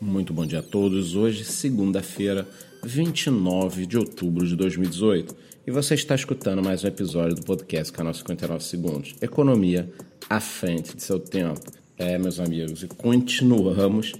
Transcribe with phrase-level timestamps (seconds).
[0.00, 1.16] Muito bom dia a todos.
[1.16, 2.46] Hoje, segunda-feira,
[2.84, 5.34] 29 de outubro de 2018,
[5.66, 9.16] e você está escutando mais um episódio do podcast Canal 59 Segundos.
[9.20, 9.90] Economia
[10.30, 11.60] à frente de seu tempo.
[11.98, 14.12] É, meus amigos, e continuamos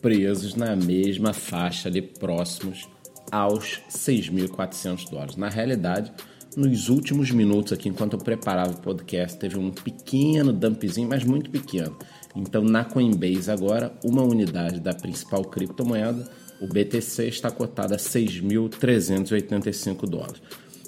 [0.00, 2.88] presos na mesma faixa de próximos
[3.30, 5.36] aos 6.400 dólares.
[5.36, 6.10] Na realidade,
[6.56, 11.48] nos últimos minutos aqui, enquanto eu preparava o podcast, teve um pequeno dumpzinho, mas muito
[11.50, 11.96] pequeno.
[12.34, 16.28] Então, na Coinbase agora, uma unidade da principal criptomoeda,
[16.60, 20.42] o BTC, está cotada a 6.385 dólares.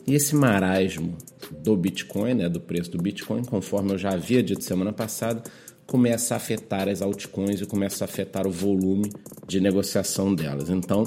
[0.07, 1.17] E esse marasmo
[1.51, 5.43] do Bitcoin, né, do preço do Bitcoin, conforme eu já havia dito semana passada,
[5.87, 9.13] começa a afetar as altcoins e começa a afetar o volume
[9.47, 10.71] de negociação delas.
[10.71, 11.05] Então,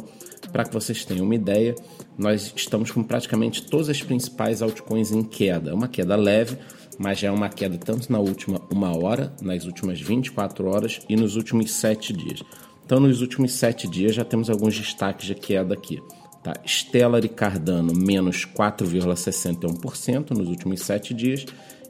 [0.56, 1.76] para que vocês tenham uma ideia,
[2.18, 5.76] nós estamos com praticamente todas as principais altcoins em queda.
[5.76, 6.58] Uma queda leve,
[6.98, 11.18] mas já é uma queda tanto na última uma hora, nas últimas 24 horas e
[11.18, 12.42] nos últimos 7 dias.
[12.86, 16.02] Então, nos últimos 7 dias já temos alguns destaques de queda aqui.
[16.42, 16.54] Tá?
[16.66, 21.46] Stellar e Cardano, menos 4,61% nos últimos 7 dias.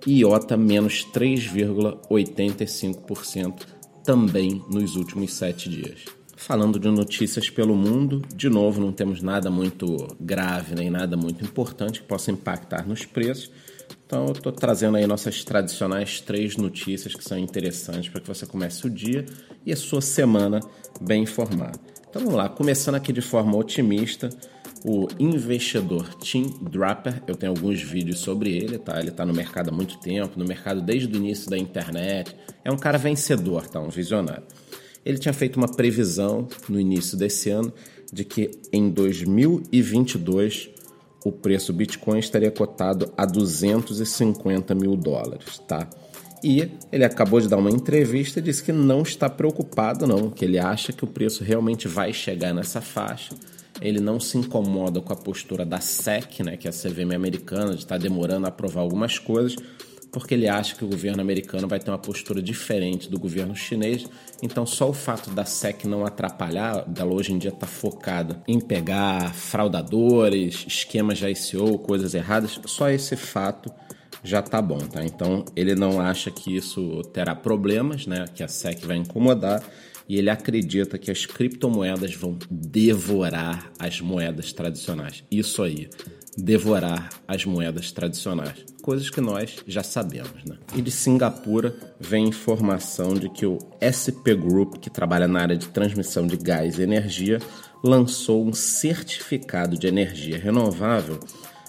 [0.07, 3.67] E IOTA, menos 3,85%
[4.03, 6.14] também nos últimos 7 dias.
[6.35, 11.43] Falando de notícias pelo mundo, de novo, não temos nada muito grave nem nada muito
[11.43, 13.49] importante que possa impactar nos preços.
[14.05, 18.45] Então, eu estou trazendo aí nossas tradicionais três notícias que são interessantes para que você
[18.45, 19.25] comece o dia
[19.65, 20.59] e a sua semana
[21.01, 21.79] bem informado.
[22.07, 24.29] Então, vamos lá, começando aqui de forma otimista,
[24.83, 28.99] o investidor Tim Draper, eu tenho alguns vídeos sobre ele, tá?
[28.99, 32.35] Ele está no mercado há muito tempo, no mercado desde o início da internet.
[32.63, 33.79] É um cara vencedor, tá?
[33.79, 34.43] Um visionário.
[35.05, 37.71] Ele tinha feito uma previsão no início desse ano
[38.11, 40.69] de que em 2022
[41.23, 45.87] o preço do Bitcoin estaria cotado a 250 mil dólares, tá?
[46.43, 50.45] E ele acabou de dar uma entrevista e disse que não está preocupado, não, que
[50.45, 53.33] ele acha que o preço realmente vai chegar nessa faixa.
[53.81, 57.71] Ele não se incomoda com a postura da SEC, né, que é a CVM americana,
[57.71, 59.55] de estar demorando a aprovar algumas coisas,
[60.15, 64.07] porque ele acha que o governo americano vai ter uma postura diferente do governo chinês.
[64.41, 68.57] Então, só o fato da SEC não atrapalhar, dela hoje em dia está focada em
[68.57, 73.69] pegar fraudadores, esquemas de ICO, coisas erradas, só esse fato
[74.23, 75.03] já tá bom, tá?
[75.03, 78.23] Então, ele não acha que isso terá problemas, né?
[78.33, 79.61] Que a SEC vai incomodar
[80.07, 85.23] e ele acredita que as criptomoedas vão devorar as moedas tradicionais.
[85.31, 85.89] Isso aí,
[86.37, 90.43] devorar as moedas tradicionais, coisas que nós já sabemos.
[90.45, 90.57] Né?
[90.75, 95.67] E de Singapura vem informação de que o SP Group, que trabalha na área de
[95.69, 97.39] transmissão de gás e energia,
[97.83, 101.19] lançou um certificado de energia renovável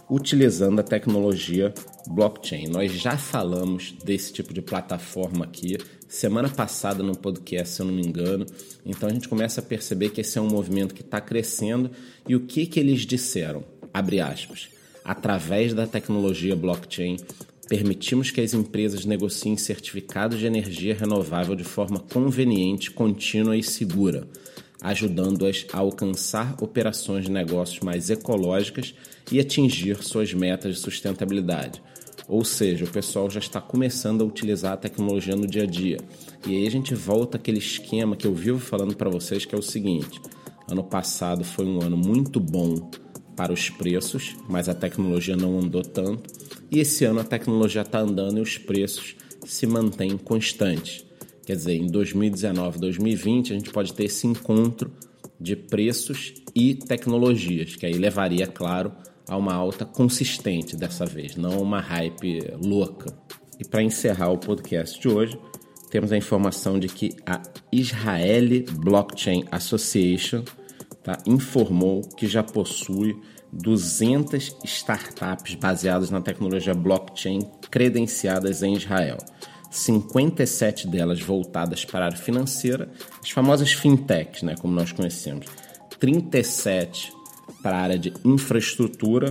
[0.09, 1.75] utilizando a tecnologia
[2.09, 2.69] blockchain.
[2.69, 5.77] Nós já falamos desse tipo de plataforma aqui
[6.09, 8.47] semana passada no podcast, se eu não me engano.
[8.85, 11.91] Então a gente começa a perceber que esse é um movimento que está crescendo
[12.29, 13.65] e o que, que eles disseram?
[13.93, 14.69] Abre aspas.
[15.05, 17.17] Através da tecnologia blockchain,
[17.69, 24.27] permitimos que as empresas negociem certificados de energia renovável de forma conveniente, contínua e segura
[24.83, 28.95] ajudando-as a alcançar operações de negócios mais ecológicas
[29.31, 31.83] e atingir suas metas de sustentabilidade.
[32.29, 35.99] Ou seja, o pessoal já está começando a utilizar a tecnologia no dia a dia.
[36.47, 39.59] E aí a gente volta àquele esquema que eu vivo falando para vocês, que é
[39.59, 40.21] o seguinte:
[40.69, 42.91] ano passado foi um ano muito bom
[43.37, 46.33] para os preços, mas a tecnologia não andou tanto.
[46.71, 49.15] E esse ano a tecnologia está andando e os preços
[49.45, 51.06] se mantêm constantes.
[51.47, 54.91] Quer dizer, em 2019, 2020, a gente pode ter esse encontro
[55.41, 58.93] de preços e tecnologias, que aí levaria, claro,
[59.29, 63.17] a uma alta consistente dessa vez, não uma hype louca.
[63.61, 65.39] E para encerrar o podcast de hoje,
[65.89, 67.41] temos a informação de que a
[67.71, 70.43] Israeli Blockchain Association
[71.05, 73.17] tá, informou que já possui
[73.53, 77.39] 200 startups baseadas na tecnologia blockchain
[77.71, 79.19] credenciadas em Israel.
[79.71, 82.89] 57 delas voltadas para a área financeira,
[83.23, 85.47] as famosas fintechs, né, como nós conhecemos,
[85.99, 87.13] 37
[87.63, 89.31] para a área de infraestrutura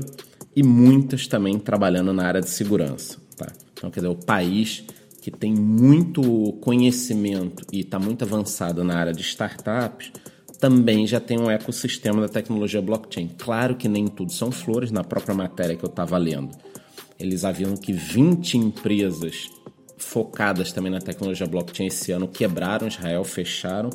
[0.55, 3.17] e muitas também trabalhando na área de segurança.
[3.35, 3.51] Tá?
[3.73, 4.83] Então, quer dizer, o país
[5.21, 10.11] que tem muito conhecimento e está muito avançado na área de startups
[10.59, 13.29] também já tem um ecossistema da tecnologia blockchain.
[13.37, 16.55] Claro que nem tudo são flores, na própria matéria que eu estava lendo.
[17.19, 19.49] Eles haviam que 20 empresas
[19.97, 23.89] focadas também na tecnologia blockchain esse ano quebraram Israel, fecharam,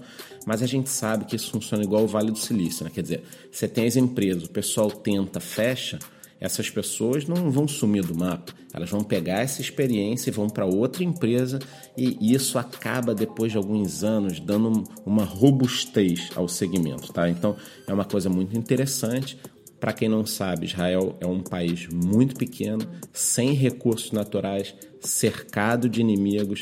[0.46, 2.90] mas a gente sabe que isso funciona igual o Vale do Silício, né?
[2.92, 5.98] Quer dizer, você tem as empresas, o pessoal tenta, fecha,
[6.40, 8.54] essas pessoas não vão sumir do mapa.
[8.72, 11.58] Elas vão pegar essa experiência e vão para outra empresa
[11.96, 17.28] e isso acaba depois de alguns anos dando uma robustez ao segmento, tá?
[17.28, 17.56] Então
[17.86, 19.38] é uma coisa muito interessante.
[19.80, 26.02] Para quem não sabe, Israel é um país muito pequeno, sem recursos naturais, cercado de
[26.02, 26.60] inimigos.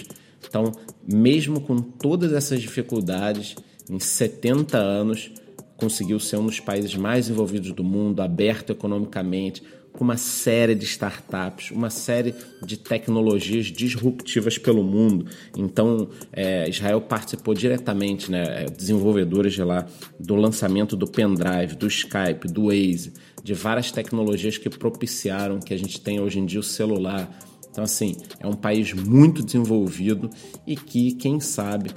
[0.49, 0.73] Então,
[1.07, 3.57] mesmo com todas essas dificuldades,
[3.91, 5.33] em 70 anos,
[5.77, 9.65] conseguiu ser um dos países mais envolvidos do mundo, aberto economicamente,
[10.05, 15.27] uma série de startups, uma série de tecnologias disruptivas pelo mundo.
[15.57, 19.87] Então, é, Israel participou diretamente, né, é, desenvolvedores de lá,
[20.19, 23.13] do lançamento do pendrive, do Skype, do Waze,
[23.43, 27.29] de várias tecnologias que propiciaram que a gente tenha hoje em dia o celular.
[27.71, 30.31] Então, assim, é um país muito desenvolvido
[30.67, 31.91] e que, quem sabe,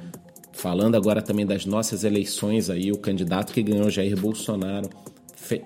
[0.54, 4.90] Falando agora também das nossas eleições aí, o candidato que ganhou Jair Bolsonaro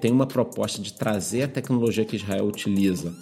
[0.02, 3.14] tem uma proposta de trazer a tecnologia que Israel utiliza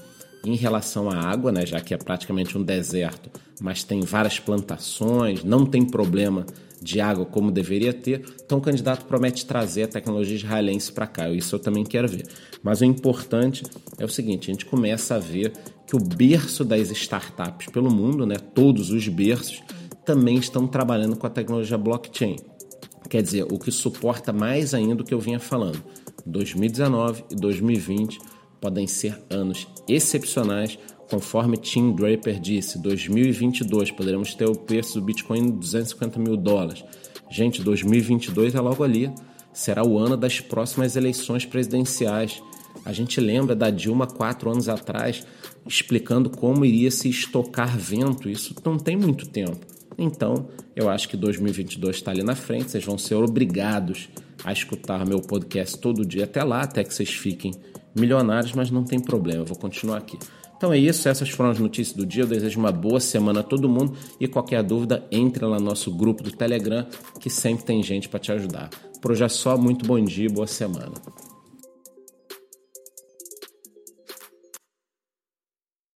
[0.46, 3.30] em relação à água, né, já que é praticamente um deserto,
[3.62, 6.46] mas tem várias plantações, não tem problema
[6.82, 8.26] de água como deveria ter.
[8.44, 11.30] Então o candidato promete trazer a tecnologia israelense para cá.
[11.30, 12.28] Isso eu também quero ver.
[12.62, 13.64] Mas o importante
[13.98, 15.54] é o seguinte: a gente começa a ver
[15.88, 19.64] que o berço das startups pelo mundo, né, todos os berços,
[20.06, 22.36] também estão trabalhando com a tecnologia blockchain.
[23.10, 25.82] Quer dizer, o que suporta mais ainda o que eu vinha falando.
[26.26, 28.20] 2019 e 2020
[28.62, 30.80] podem ser anos excepcionais,
[31.10, 32.82] conforme Tim Draper disse.
[32.82, 36.84] 2022 poderemos ter o preço do Bitcoin em 250 mil dólares.
[37.30, 39.12] Gente, 2022 é logo ali.
[39.52, 42.42] Será o ano das próximas eleições presidenciais.
[42.86, 45.26] A gente lembra da Dilma quatro anos atrás
[45.68, 48.30] explicando como iria se estocar vento.
[48.30, 49.66] Isso não tem muito tempo.
[49.98, 54.10] Então, eu acho que 2022 está ali na frente, vocês vão ser obrigados
[54.44, 57.54] a escutar meu podcast todo dia até lá, até que vocês fiquem
[57.96, 60.18] milionários, mas não tem problema, eu vou continuar aqui.
[60.64, 62.24] Então é isso, essas foram as notícias do dia.
[62.24, 65.92] Eu desejo uma boa semana a todo mundo e qualquer dúvida, entre lá no nosso
[65.92, 66.88] grupo do Telegram,
[67.20, 68.70] que sempre tem gente para te ajudar.
[69.02, 70.94] Por hoje é só, muito bom dia, boa semana.